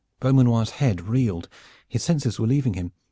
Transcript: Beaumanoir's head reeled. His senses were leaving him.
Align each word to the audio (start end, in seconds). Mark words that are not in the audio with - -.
Beaumanoir's 0.19 0.71
head 0.71 1.01
reeled. 1.07 1.47
His 1.87 2.01
senses 2.03 2.39
were 2.39 2.47
leaving 2.47 2.73
him. 2.73 2.91